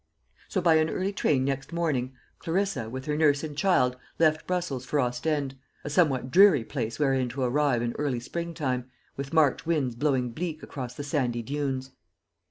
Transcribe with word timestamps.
So, 0.47 0.61
by 0.61 0.77
an 0.77 0.89
early 0.89 1.13
train 1.13 1.45
next 1.45 1.71
morning, 1.71 2.13
Clarissa, 2.39 2.89
with 2.89 3.05
her 3.05 3.15
nurse 3.15 3.43
and 3.43 3.55
child, 3.55 3.97
left 4.17 4.47
Brussels 4.47 4.83
for 4.83 4.99
Ostend 4.99 5.53
a 5.83 5.91
somewhat 5.91 6.31
dreary 6.31 6.63
place 6.63 6.97
wherein 6.97 7.29
to 7.29 7.43
arrive 7.43 7.83
in 7.83 7.93
early 7.99 8.19
spring 8.19 8.55
time, 8.55 8.89
with 9.15 9.31
March 9.31 9.67
winds 9.67 9.93
blowing 9.95 10.31
bleak 10.31 10.63
across 10.63 10.95
the 10.95 11.03
sandy 11.03 11.43
dunes. 11.43 11.91